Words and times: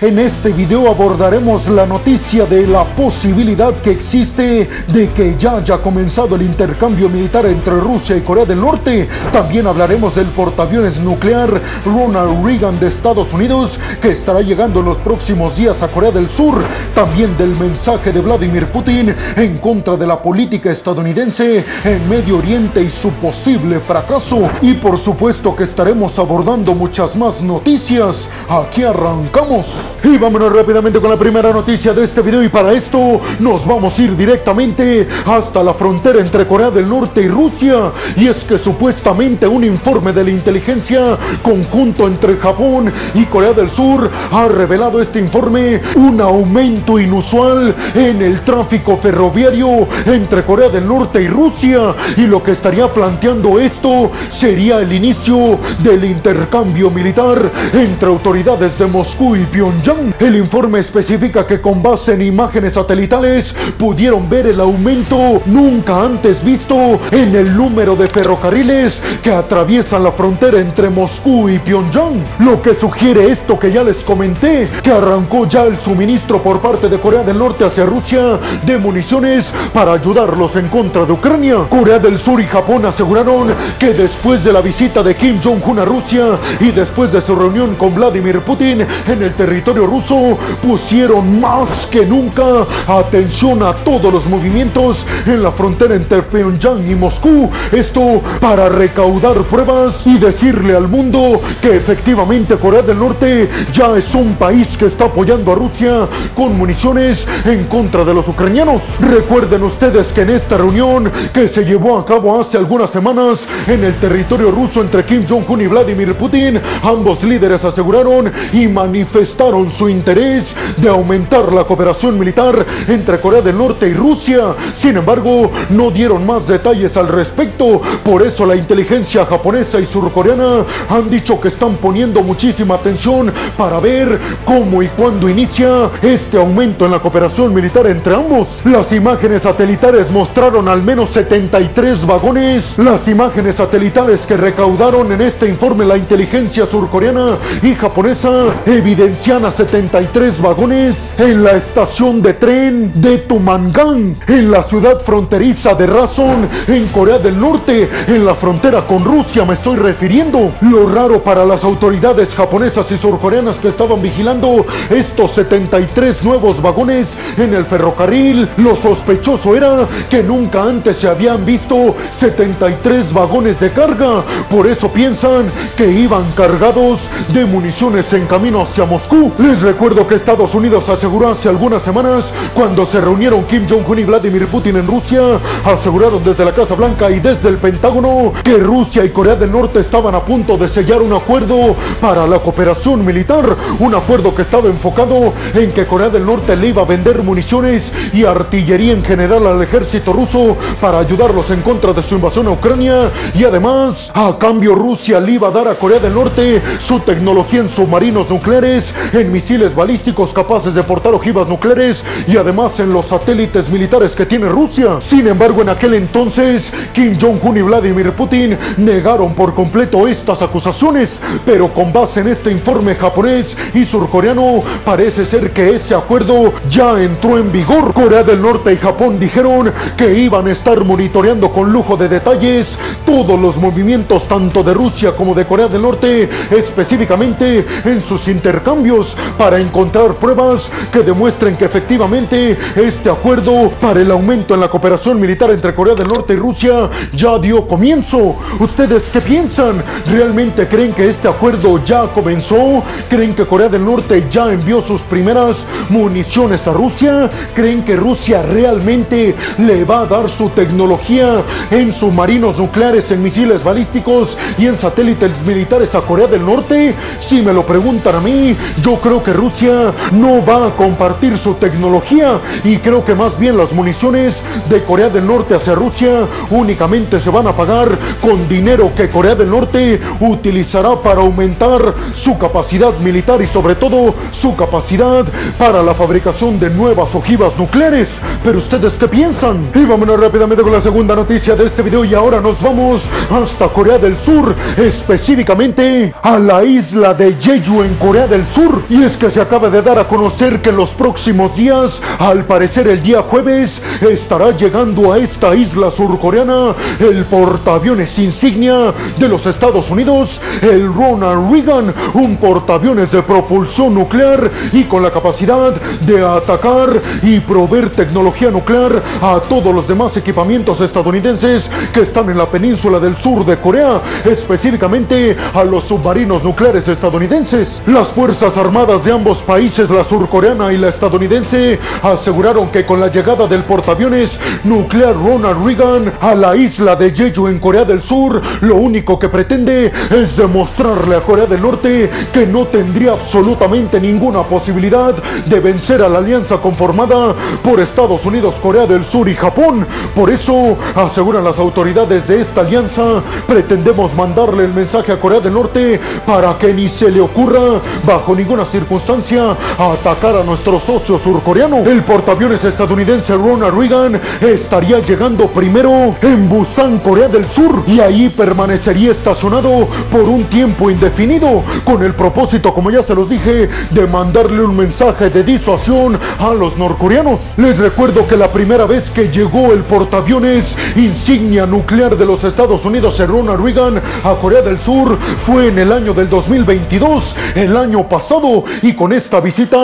En 0.00 0.16
este 0.20 0.52
video 0.52 0.88
abordaremos 0.88 1.66
la 1.66 1.84
noticia 1.84 2.46
de 2.46 2.68
la 2.68 2.84
posibilidad 2.84 3.74
que 3.80 3.90
existe 3.90 4.70
de 4.86 5.10
que 5.10 5.36
ya 5.36 5.56
haya 5.56 5.78
comenzado 5.78 6.36
el 6.36 6.42
intercambio 6.42 7.08
militar 7.08 7.46
entre 7.46 7.72
Rusia 7.80 8.16
y 8.16 8.20
Corea 8.20 8.44
del 8.44 8.60
Norte. 8.60 9.08
También 9.32 9.66
hablaremos 9.66 10.14
del 10.14 10.26
portaaviones 10.26 11.00
nuclear 11.00 11.60
Ronald 11.84 12.46
Reagan 12.46 12.78
de 12.78 12.86
Estados 12.86 13.32
Unidos 13.32 13.80
que 14.00 14.12
estará 14.12 14.40
llegando 14.40 14.78
en 14.78 14.86
los 14.86 14.98
próximos 14.98 15.56
días 15.56 15.82
a 15.82 15.88
Corea 15.88 16.12
del 16.12 16.28
Sur. 16.28 16.62
También 16.94 17.36
del 17.36 17.56
mensaje 17.56 18.12
de 18.12 18.20
Vladimir 18.20 18.68
Putin 18.68 19.12
en 19.34 19.58
contra 19.58 19.96
de 19.96 20.06
la 20.06 20.22
política 20.22 20.70
estadounidense 20.70 21.64
en 21.82 22.08
Medio 22.08 22.38
Oriente 22.38 22.80
y 22.80 22.90
su 22.92 23.10
posible 23.14 23.80
fracaso. 23.80 24.48
Y 24.62 24.74
por 24.74 24.96
supuesto 24.96 25.56
que 25.56 25.64
estaremos 25.64 26.16
abordando 26.20 26.72
muchas 26.72 27.16
más 27.16 27.42
noticias. 27.42 28.28
Aquí 28.48 28.84
arrancamos. 28.84 29.87
Y 30.04 30.16
vámonos 30.16 30.52
rápidamente 30.52 31.00
con 31.00 31.10
la 31.10 31.16
primera 31.16 31.52
noticia 31.52 31.92
de 31.92 32.04
este 32.04 32.22
video 32.22 32.42
y 32.44 32.48
para 32.48 32.72
esto 32.72 33.20
nos 33.40 33.66
vamos 33.66 33.98
a 33.98 34.02
ir 34.02 34.16
directamente 34.16 35.08
hasta 35.26 35.62
la 35.62 35.74
frontera 35.74 36.20
entre 36.20 36.46
Corea 36.46 36.70
del 36.70 36.88
Norte 36.88 37.22
y 37.22 37.28
Rusia. 37.28 37.90
Y 38.16 38.28
es 38.28 38.44
que 38.44 38.58
supuestamente 38.58 39.48
un 39.48 39.64
informe 39.64 40.12
de 40.12 40.22
la 40.22 40.30
inteligencia 40.30 41.18
conjunto 41.42 42.06
entre 42.06 42.36
Japón 42.36 42.92
y 43.14 43.24
Corea 43.24 43.52
del 43.52 43.70
Sur 43.70 44.08
ha 44.30 44.46
revelado 44.46 45.02
este 45.02 45.18
informe 45.18 45.80
un 45.96 46.20
aumento 46.20 46.98
inusual 46.98 47.74
en 47.94 48.22
el 48.22 48.42
tráfico 48.42 48.96
ferroviario 48.96 49.88
entre 50.06 50.44
Corea 50.44 50.68
del 50.68 50.86
Norte 50.86 51.20
y 51.22 51.28
Rusia. 51.28 51.94
Y 52.16 52.26
lo 52.28 52.42
que 52.42 52.52
estaría 52.52 52.92
planteando 52.92 53.58
esto 53.58 54.12
sería 54.30 54.78
el 54.78 54.92
inicio 54.92 55.58
del 55.82 56.04
intercambio 56.04 56.88
militar 56.88 57.50
entre 57.72 58.08
autoridades 58.08 58.78
de 58.78 58.86
Moscú 58.86 59.34
y 59.34 59.40
Pyongyang 59.40 59.77
el 60.18 60.36
informe 60.36 60.80
especifica 60.80 61.46
que 61.46 61.60
con 61.60 61.82
base 61.82 62.14
en 62.14 62.22
imágenes 62.22 62.72
satelitales 62.72 63.54
pudieron 63.78 64.28
ver 64.28 64.46
el 64.48 64.60
aumento 64.60 65.40
nunca 65.46 66.02
antes 66.02 66.42
visto 66.42 66.98
en 67.12 67.36
el 67.36 67.56
número 67.56 67.94
de 67.94 68.06
ferrocarriles 68.08 69.00
que 69.22 69.32
atraviesan 69.32 70.02
la 70.02 70.10
frontera 70.10 70.58
entre 70.58 70.90
Moscú 70.90 71.48
y 71.48 71.60
Pyongyang. 71.60 72.24
Lo 72.40 72.60
que 72.60 72.74
sugiere 72.74 73.30
esto 73.30 73.58
que 73.58 73.70
ya 73.70 73.84
les 73.84 73.98
comenté, 73.98 74.68
que 74.82 74.90
arrancó 74.90 75.46
ya 75.46 75.62
el 75.62 75.78
suministro 75.78 76.42
por 76.42 76.60
parte 76.60 76.88
de 76.88 76.98
Corea 76.98 77.22
del 77.22 77.38
Norte 77.38 77.64
hacia 77.64 77.86
Rusia 77.86 78.38
de 78.66 78.78
municiones 78.78 79.46
para 79.72 79.92
ayudarlos 79.92 80.56
en 80.56 80.68
contra 80.68 81.04
de 81.04 81.12
Ucrania. 81.12 81.58
Corea 81.70 82.00
del 82.00 82.18
Sur 82.18 82.40
y 82.40 82.46
Japón 82.46 82.84
aseguraron 82.84 83.48
que 83.78 83.94
después 83.94 84.42
de 84.42 84.52
la 84.52 84.60
visita 84.60 85.04
de 85.04 85.14
Kim 85.14 85.40
Jong-un 85.42 85.78
a 85.78 85.84
Rusia 85.84 86.24
y 86.58 86.72
después 86.72 87.12
de 87.12 87.20
su 87.20 87.36
reunión 87.36 87.76
con 87.76 87.94
Vladimir 87.94 88.40
Putin 88.40 88.84
en 89.06 89.22
el 89.22 89.34
territorio 89.34 89.67
ruso 89.76 90.38
pusieron 90.62 91.40
más 91.40 91.86
que 91.86 92.04
nunca 92.04 92.66
atención 92.86 93.62
a 93.62 93.72
todos 93.72 94.12
los 94.12 94.26
movimientos 94.26 95.04
en 95.26 95.42
la 95.42 95.52
frontera 95.52 95.94
entre 95.94 96.22
Pyongyang 96.22 96.90
y 96.90 96.94
Moscú. 96.94 97.50
Esto 97.72 98.22
para 98.40 98.68
recaudar 98.68 99.42
pruebas 99.44 100.06
y 100.06 100.18
decirle 100.18 100.74
al 100.74 100.88
mundo 100.88 101.40
que 101.60 101.76
efectivamente 101.76 102.56
Corea 102.56 102.82
del 102.82 102.98
Norte 102.98 103.48
ya 103.72 103.96
es 103.96 104.14
un 104.14 104.36
país 104.36 104.76
que 104.76 104.86
está 104.86 105.06
apoyando 105.06 105.52
a 105.52 105.54
Rusia 105.54 106.08
con 106.34 106.56
municiones 106.56 107.26
en 107.44 107.64
contra 107.64 108.04
de 108.04 108.14
los 108.14 108.28
ucranianos. 108.28 108.98
Recuerden 109.00 109.62
ustedes 109.62 110.08
que 110.12 110.22
en 110.22 110.30
esta 110.30 110.58
reunión 110.58 111.10
que 111.32 111.48
se 111.48 111.64
llevó 111.64 111.98
a 111.98 112.04
cabo 112.04 112.40
hace 112.40 112.56
algunas 112.56 112.90
semanas 112.90 113.40
en 113.66 113.84
el 113.84 113.94
territorio 113.94 114.50
ruso 114.50 114.80
entre 114.80 115.04
Kim 115.04 115.24
Jong-un 115.28 115.60
y 115.60 115.66
Vladimir 115.66 116.14
Putin, 116.14 116.60
ambos 116.82 117.22
líderes 117.24 117.64
aseguraron 117.64 118.32
y 118.52 118.66
manifestaron 118.68 119.57
su 119.70 119.88
interés 119.88 120.54
de 120.76 120.88
aumentar 120.88 121.52
la 121.52 121.64
cooperación 121.64 122.18
militar 122.18 122.64
entre 122.86 123.20
Corea 123.20 123.42
del 123.42 123.58
Norte 123.58 123.88
y 123.88 123.94
Rusia. 123.94 124.54
Sin 124.72 124.96
embargo, 124.96 125.50
no 125.70 125.90
dieron 125.90 126.24
más 126.26 126.46
detalles 126.46 126.96
al 126.96 127.08
respecto. 127.08 127.80
Por 128.04 128.22
eso 128.22 128.46
la 128.46 128.56
inteligencia 128.56 129.26
japonesa 129.26 129.80
y 129.80 129.86
surcoreana 129.86 130.64
han 130.88 131.10
dicho 131.10 131.40
que 131.40 131.48
están 131.48 131.76
poniendo 131.76 132.22
muchísima 132.22 132.76
atención 132.76 133.32
para 133.56 133.80
ver 133.80 134.18
cómo 134.44 134.82
y 134.82 134.88
cuándo 134.88 135.28
inicia 135.28 135.90
este 136.02 136.36
aumento 136.36 136.84
en 136.84 136.92
la 136.92 137.00
cooperación 137.00 137.52
militar 137.52 137.86
entre 137.86 138.14
ambos. 138.14 138.62
Las 138.64 138.92
imágenes 138.92 139.42
satelitales 139.42 140.10
mostraron 140.10 140.68
al 140.68 140.82
menos 140.82 141.10
73 141.10 142.06
vagones. 142.06 142.78
Las 142.78 143.08
imágenes 143.08 143.56
satelitales 143.56 144.26
que 144.26 144.36
recaudaron 144.36 145.12
en 145.12 145.22
este 145.22 145.48
informe 145.48 145.84
la 145.84 145.96
inteligencia 145.96 146.66
surcoreana 146.66 147.38
y 147.62 147.74
japonesa 147.74 148.46
evidencian 148.66 149.44
73 149.50 150.40
vagones 150.40 151.14
en 151.18 151.44
la 151.44 151.52
estación 151.52 152.22
de 152.22 152.34
tren 152.34 152.92
de 153.00 153.18
Tumangang, 153.18 154.16
en 154.26 154.50
la 154.50 154.62
ciudad 154.62 155.00
fronteriza 155.00 155.74
de 155.74 155.86
Rason, 155.86 156.48
en 156.66 156.86
Corea 156.88 157.18
del 157.18 157.40
Norte, 157.40 157.88
en 158.06 158.24
la 158.24 158.34
frontera 158.34 158.86
con 158.86 159.04
Rusia 159.04 159.44
me 159.44 159.54
estoy 159.54 159.76
refiriendo. 159.76 160.52
Lo 160.60 160.88
raro 160.88 161.22
para 161.22 161.44
las 161.44 161.64
autoridades 161.64 162.34
japonesas 162.34 162.90
y 162.90 162.98
surcoreanas 162.98 163.56
que 163.56 163.68
estaban 163.68 164.00
vigilando 164.02 164.64
estos 164.90 165.32
73 165.32 166.22
nuevos 166.22 166.60
vagones 166.60 167.08
en 167.36 167.54
el 167.54 167.64
ferrocarril, 167.64 168.48
lo 168.58 168.76
sospechoso 168.76 169.54
era 169.54 169.86
que 170.10 170.22
nunca 170.22 170.62
antes 170.62 170.96
se 170.96 171.08
habían 171.08 171.44
visto 171.44 171.94
73 172.18 173.12
vagones 173.12 173.60
de 173.60 173.70
carga. 173.70 174.22
Por 174.50 174.66
eso 174.66 174.88
piensan 174.88 175.46
que 175.76 175.90
iban 175.90 176.24
cargados 176.36 177.00
de 177.32 177.44
municiones 177.44 178.12
en 178.12 178.26
camino 178.26 178.62
hacia 178.62 178.84
Moscú. 178.84 179.32
Les 179.38 179.62
recuerdo 179.62 180.04
que 180.04 180.16
Estados 180.16 180.52
Unidos 180.52 180.88
aseguró 180.88 181.30
hace 181.30 181.48
algunas 181.48 181.80
semanas, 181.82 182.24
cuando 182.54 182.84
se 182.84 183.00
reunieron 183.00 183.44
Kim 183.44 183.68
Jong-un 183.68 184.00
y 184.00 184.02
Vladimir 184.02 184.48
Putin 184.48 184.78
en 184.78 184.86
Rusia, 184.88 185.20
aseguraron 185.64 186.24
desde 186.24 186.44
la 186.44 186.52
Casa 186.52 186.74
Blanca 186.74 187.08
y 187.08 187.20
desde 187.20 187.48
el 187.48 187.58
Pentágono 187.58 188.32
que 188.42 188.58
Rusia 188.58 189.04
y 189.04 189.10
Corea 189.10 189.36
del 189.36 189.52
Norte 189.52 189.78
estaban 189.78 190.16
a 190.16 190.24
punto 190.24 190.58
de 190.58 190.66
sellar 190.66 191.02
un 191.02 191.12
acuerdo 191.12 191.76
para 192.00 192.26
la 192.26 192.40
cooperación 192.40 193.04
militar, 193.04 193.56
un 193.78 193.94
acuerdo 193.94 194.34
que 194.34 194.42
estaba 194.42 194.68
enfocado 194.68 195.32
en 195.54 195.70
que 195.70 195.86
Corea 195.86 196.08
del 196.08 196.26
Norte 196.26 196.56
le 196.56 196.70
iba 196.70 196.82
a 196.82 196.86
vender 196.86 197.22
municiones 197.22 197.92
y 198.12 198.24
artillería 198.24 198.92
en 198.92 199.04
general 199.04 199.46
al 199.46 199.62
ejército 199.62 200.12
ruso 200.12 200.56
para 200.80 200.98
ayudarlos 200.98 201.48
en 201.52 201.62
contra 201.62 201.92
de 201.92 202.02
su 202.02 202.16
invasión 202.16 202.48
a 202.48 202.50
Ucrania 202.50 203.12
y 203.36 203.44
además 203.44 204.10
a 204.16 204.36
cambio 204.36 204.74
Rusia 204.74 205.20
le 205.20 205.30
iba 205.30 205.46
a 205.46 205.52
dar 205.52 205.68
a 205.68 205.74
Corea 205.74 206.00
del 206.00 206.14
Norte 206.14 206.60
su 206.80 206.98
tecnología 206.98 207.60
en 207.60 207.68
submarinos 207.68 208.28
nucleares, 208.28 208.92
en 209.12 209.27
misiles 209.28 209.74
balísticos 209.74 210.32
capaces 210.32 210.74
de 210.74 210.82
portar 210.82 211.14
ojivas 211.14 211.48
nucleares 211.48 212.04
y 212.26 212.36
además 212.36 212.78
en 212.80 212.92
los 212.92 213.06
satélites 213.06 213.68
militares 213.68 214.12
que 214.12 214.26
tiene 214.26 214.48
Rusia. 214.48 215.00
Sin 215.00 215.26
embargo, 215.26 215.62
en 215.62 215.68
aquel 215.68 215.94
entonces, 215.94 216.72
Kim 216.92 217.18
Jong-un 217.20 217.56
y 217.56 217.62
Vladimir 217.62 218.12
Putin 218.12 218.58
negaron 218.76 219.34
por 219.34 219.54
completo 219.54 220.08
estas 220.08 220.42
acusaciones, 220.42 221.22
pero 221.44 221.72
con 221.72 221.92
base 221.92 222.20
en 222.20 222.28
este 222.28 222.50
informe 222.50 222.94
japonés 222.94 223.56
y 223.74 223.84
surcoreano, 223.84 224.62
parece 224.84 225.24
ser 225.24 225.50
que 225.52 225.74
ese 225.74 225.94
acuerdo 225.94 226.52
ya 226.70 227.00
entró 227.00 227.38
en 227.38 227.52
vigor. 227.52 227.92
Corea 227.92 228.22
del 228.22 228.40
Norte 228.40 228.72
y 228.72 228.76
Japón 228.76 229.18
dijeron 229.20 229.72
que 229.96 230.18
iban 230.18 230.46
a 230.46 230.52
estar 230.52 230.84
monitoreando 230.84 231.50
con 231.50 231.72
lujo 231.72 231.96
de 231.96 232.08
detalles 232.08 232.78
todos 233.04 233.38
los 233.38 233.56
movimientos 233.56 234.26
tanto 234.26 234.62
de 234.62 234.74
Rusia 234.74 235.12
como 235.16 235.34
de 235.34 235.44
Corea 235.44 235.68
del 235.68 235.82
Norte, 235.82 236.28
específicamente 236.50 237.66
en 237.84 238.02
sus 238.02 238.28
intercambios 238.28 239.16
para 239.36 239.60
encontrar 239.60 240.14
pruebas 240.14 240.70
que 240.92 241.02
demuestren 241.02 241.56
que 241.56 241.64
efectivamente 241.64 242.56
este 242.76 243.10
acuerdo 243.10 243.70
para 243.80 244.00
el 244.00 244.10
aumento 244.10 244.54
en 244.54 244.60
la 244.60 244.68
cooperación 244.68 245.20
militar 245.20 245.50
entre 245.50 245.74
Corea 245.74 245.94
del 245.94 246.08
Norte 246.08 246.32
y 246.32 246.36
Rusia 246.36 246.88
ya 247.12 247.38
dio 247.38 247.66
comienzo. 247.66 248.36
¿Ustedes 248.58 249.10
qué 249.10 249.20
piensan? 249.20 249.82
¿Realmente 250.06 250.66
creen 250.66 250.92
que 250.92 251.08
este 251.08 251.28
acuerdo 251.28 251.82
ya 251.84 252.06
comenzó? 252.14 252.82
¿Creen 253.08 253.34
que 253.34 253.46
Corea 253.46 253.68
del 253.68 253.84
Norte 253.84 254.26
ya 254.30 254.52
envió 254.52 254.80
sus 254.80 255.02
primeras 255.02 255.56
municiones 255.88 256.66
a 256.66 256.72
Rusia? 256.72 257.30
¿Creen 257.54 257.84
que 257.84 257.96
Rusia 257.96 258.42
realmente 258.42 259.34
le 259.58 259.84
va 259.84 260.00
a 260.00 260.06
dar 260.06 260.28
su 260.28 260.48
tecnología 260.50 261.42
en 261.70 261.92
submarinos 261.92 262.58
nucleares, 262.58 263.10
en 263.10 263.22
misiles 263.22 263.62
balísticos 263.62 264.36
y 264.58 264.66
en 264.66 264.76
satélites 264.76 265.30
militares 265.46 265.94
a 265.94 266.00
Corea 266.00 266.26
del 266.26 266.44
Norte? 266.44 266.94
Si 267.20 267.42
me 267.42 267.52
lo 267.52 267.64
preguntan 267.64 268.16
a 268.16 268.20
mí, 268.20 268.56
yo 268.82 268.97
creo 269.00 269.22
que 269.22 269.32
Rusia 269.32 269.92
no 270.12 270.44
va 270.44 270.66
a 270.66 270.70
compartir 270.70 271.36
su 271.38 271.54
tecnología 271.54 272.40
y 272.64 272.78
creo 272.78 273.04
que 273.04 273.14
más 273.14 273.38
bien 273.38 273.56
las 273.56 273.72
municiones 273.72 274.36
de 274.68 274.84
Corea 274.84 275.08
del 275.08 275.26
Norte 275.26 275.54
hacia 275.54 275.74
Rusia 275.74 276.26
únicamente 276.50 277.20
se 277.20 277.30
van 277.30 277.46
a 277.46 277.56
pagar 277.56 277.98
con 278.20 278.48
dinero 278.48 278.92
que 278.94 279.10
Corea 279.10 279.34
del 279.34 279.50
Norte 279.50 280.00
utilizará 280.20 280.96
para 280.96 281.20
aumentar 281.20 281.94
su 282.12 282.38
capacidad 282.38 282.96
militar 282.98 283.40
y 283.42 283.46
sobre 283.46 283.74
todo 283.74 284.14
su 284.30 284.56
capacidad 284.56 285.24
para 285.58 285.82
la 285.82 285.94
fabricación 285.94 286.58
de 286.58 286.70
nuevas 286.70 287.14
ojivas 287.14 287.58
nucleares. 287.58 288.20
Pero 288.42 288.58
ustedes 288.58 288.94
qué 288.94 289.08
piensan? 289.08 289.70
Y 289.74 289.84
vámonos 289.84 290.20
rápidamente 290.20 290.62
con 290.62 290.72
la 290.72 290.80
segunda 290.80 291.14
noticia 291.14 291.54
de 291.54 291.66
este 291.66 291.82
video 291.82 292.04
y 292.04 292.14
ahora 292.14 292.40
nos 292.40 292.60
vamos 292.60 293.02
hasta 293.30 293.68
Corea 293.68 293.98
del 293.98 294.16
Sur, 294.16 294.54
específicamente 294.76 296.14
a 296.22 296.38
la 296.38 296.64
isla 296.64 297.14
de 297.14 297.34
Jeju 297.40 297.82
en 297.82 297.94
Corea 297.94 298.26
del 298.26 298.46
Sur. 298.46 298.82
Y 298.90 299.02
es 299.02 299.18
que 299.18 299.30
se 299.30 299.42
acaba 299.42 299.68
de 299.68 299.82
dar 299.82 299.98
a 299.98 300.08
conocer 300.08 300.62
que 300.62 300.70
en 300.70 300.76
los 300.76 300.90
próximos 300.90 301.56
días, 301.56 302.00
al 302.18 302.46
parecer 302.46 302.88
el 302.88 303.02
día 303.02 303.20
jueves, 303.20 303.82
estará 304.00 304.56
llegando 304.56 305.12
a 305.12 305.18
esta 305.18 305.54
isla 305.54 305.90
surcoreana 305.90 306.74
el 306.98 307.26
portaaviones 307.26 308.18
insignia 308.18 308.94
de 309.18 309.28
los 309.28 309.44
Estados 309.44 309.90
Unidos, 309.90 310.40
el 310.62 310.90
Ronald 310.94 311.52
Reagan, 311.52 311.94
un 312.14 312.38
portaaviones 312.38 313.12
de 313.12 313.22
propulsión 313.22 313.92
nuclear 313.92 314.50
y 314.72 314.84
con 314.84 315.02
la 315.02 315.10
capacidad 315.10 315.74
de 316.00 316.24
atacar 316.24 316.88
y 317.22 317.40
proveer 317.40 317.90
tecnología 317.90 318.50
nuclear 318.50 319.02
a 319.20 319.38
todos 319.40 319.74
los 319.74 319.86
demás 319.86 320.16
equipamientos 320.16 320.80
estadounidenses 320.80 321.70
que 321.92 322.00
están 322.00 322.30
en 322.30 322.38
la 322.38 322.46
península 322.46 322.98
del 322.98 323.16
sur 323.16 323.44
de 323.44 323.58
Corea, 323.58 324.00
específicamente 324.24 325.36
a 325.52 325.62
los 325.62 325.84
submarinos 325.84 326.42
nucleares 326.42 326.88
estadounidenses. 326.88 327.82
Las 327.86 328.08
Fuerzas 328.08 328.56
Armadas 328.56 328.77
de 328.86 329.10
ambos 329.10 329.38
países, 329.38 329.90
la 329.90 330.04
surcoreana 330.04 330.72
y 330.72 330.76
la 330.76 330.90
estadounidense, 330.90 331.80
aseguraron 332.00 332.68
que 332.68 332.86
con 332.86 333.00
la 333.00 333.08
llegada 333.08 333.48
del 333.48 333.64
portaaviones 333.64 334.38
nuclear 334.62 335.16
Ronald 335.16 335.66
Reagan 335.66 336.12
a 336.20 336.36
la 336.36 336.54
isla 336.54 336.94
de 336.94 337.10
Jeju 337.10 337.48
en 337.48 337.58
Corea 337.58 337.84
del 337.84 338.02
Sur, 338.02 338.40
lo 338.60 338.76
único 338.76 339.18
que 339.18 339.28
pretende 339.28 339.92
es 340.10 340.36
demostrarle 340.36 341.16
a 341.16 341.20
Corea 341.20 341.46
del 341.46 341.60
Norte 341.60 342.08
que 342.32 342.46
no 342.46 342.66
tendría 342.66 343.12
absolutamente 343.14 344.00
ninguna 344.00 344.44
posibilidad 344.44 345.12
de 345.44 345.58
vencer 345.58 346.00
a 346.00 346.08
la 346.08 346.18
alianza 346.18 346.58
conformada 346.58 347.34
por 347.64 347.80
Estados 347.80 348.24
Unidos, 348.26 348.54
Corea 348.62 348.86
del 348.86 349.04
Sur 349.04 349.28
y 349.28 349.34
Japón. 349.34 349.88
Por 350.14 350.30
eso, 350.30 350.76
aseguran 350.94 351.42
las 351.42 351.58
autoridades 351.58 352.28
de 352.28 352.42
esta 352.42 352.60
alianza, 352.60 353.22
pretendemos 353.44 354.14
mandarle 354.14 354.66
el 354.66 354.72
mensaje 354.72 355.10
a 355.10 355.18
Corea 355.18 355.40
del 355.40 355.54
Norte 355.54 356.00
para 356.24 356.56
que 356.58 356.72
ni 356.72 356.88
se 356.88 357.10
le 357.10 357.20
ocurra, 357.20 357.80
bajo 358.06 358.36
ninguna 358.36 358.67
circunstancia, 358.68 359.56
atacar 359.78 360.36
a 360.36 360.44
nuestro 360.44 360.78
socio 360.78 361.18
surcoreano. 361.18 361.78
El 361.78 362.02
portaaviones 362.02 362.64
estadounidense 362.64 363.34
Ronald 363.34 363.76
Reagan 363.76 364.20
estaría 364.40 365.00
llegando 365.00 365.48
primero 365.48 366.14
en 366.22 366.48
Busan, 366.48 366.98
Corea 367.00 367.28
del 367.28 367.46
Sur, 367.46 367.82
y 367.86 368.00
ahí 368.00 368.28
permanecería 368.28 369.10
estacionado 369.10 369.88
por 370.10 370.22
un 370.22 370.44
tiempo 370.44 370.90
indefinido, 370.90 371.64
con 371.84 372.02
el 372.02 372.14
propósito, 372.14 372.72
como 372.72 372.90
ya 372.90 373.02
se 373.02 373.14
los 373.14 373.28
dije, 373.28 373.68
de 373.90 374.06
mandarle 374.06 374.62
un 374.62 374.76
mensaje 374.76 375.30
de 375.30 375.42
disuasión 375.42 376.18
a 376.38 376.54
los 376.54 376.76
norcoreanos. 376.76 377.54
Les 377.56 377.78
recuerdo 377.78 378.26
que 378.26 378.36
la 378.36 378.48
primera 378.52 378.86
vez 378.86 379.10
que 379.10 379.28
llegó 379.28 379.72
el 379.72 379.82
portaaviones 379.84 380.76
insignia 380.96 381.66
nuclear 381.66 382.16
de 382.16 382.26
los 382.26 382.44
Estados 382.44 382.84
Unidos, 382.84 383.18
Ronald 383.26 383.64
Reagan, 383.64 384.02
a 384.24 384.34
Corea 384.34 384.62
del 384.62 384.78
Sur, 384.78 385.18
fue 385.38 385.68
en 385.68 385.78
el 385.78 385.92
año 385.92 386.14
del 386.14 386.28
2022, 386.28 387.34
el 387.54 387.76
año 387.76 388.08
pasado, 388.08 388.57
y 388.82 388.94
con 388.94 389.12
esta 389.12 389.40
visita 389.40 389.76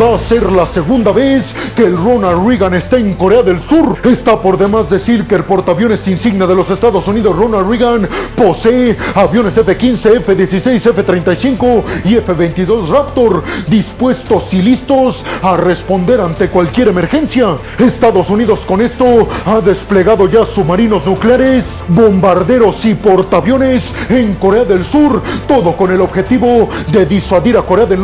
va 0.00 0.14
a 0.14 0.18
ser 0.18 0.50
la 0.52 0.66
segunda 0.66 1.12
vez 1.12 1.54
que 1.74 1.84
el 1.84 1.96
Ronald 1.96 2.46
Reagan 2.46 2.74
está 2.74 2.96
en 2.96 3.14
Corea 3.14 3.42
del 3.42 3.60
Sur. 3.60 3.96
Está 4.04 4.40
por 4.40 4.58
demás 4.58 4.90
decir 4.90 5.26
que 5.26 5.34
el 5.34 5.44
portaaviones 5.44 6.06
insignia 6.08 6.46
de 6.46 6.54
los 6.54 6.70
Estados 6.70 7.06
Unidos, 7.08 7.36
Ronald 7.36 7.68
Reagan, 7.68 8.08
posee 8.36 8.96
aviones 9.14 9.56
F-15, 9.56 10.16
F-16, 10.18 10.74
F-35 10.74 11.82
y 12.04 12.16
F-22 12.16 12.88
Raptor 12.88 13.42
dispuestos 13.68 14.52
y 14.54 14.62
listos 14.62 15.24
a 15.42 15.56
responder 15.56 16.20
ante 16.20 16.48
cualquier 16.48 16.88
emergencia. 16.88 17.56
Estados 17.78 18.30
Unidos 18.30 18.60
con 18.66 18.80
esto 18.80 19.28
ha 19.46 19.60
desplegado 19.60 20.28
ya 20.28 20.44
submarinos 20.44 21.06
nucleares, 21.06 21.84
bombarderos 21.88 22.84
y 22.84 22.94
portaaviones 22.94 23.94
en 24.08 24.34
Corea 24.34 24.64
del 24.64 24.84
Sur, 24.84 25.22
todo 25.46 25.76
con 25.76 25.90
el 25.90 26.00
objetivo 26.00 26.68
de 26.90 27.06
disuadir 27.06 27.56
a 27.56 27.62
Corea 27.62 27.86
del 27.86 28.00